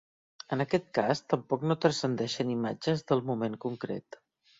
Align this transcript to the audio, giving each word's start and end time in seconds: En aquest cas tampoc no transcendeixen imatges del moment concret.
En 0.55 0.61
aquest 0.63 0.87
cas 0.97 1.19
tampoc 1.33 1.65
no 1.71 1.77
transcendeixen 1.85 2.49
imatges 2.55 3.05
del 3.13 3.23
moment 3.29 3.59
concret. 3.67 4.19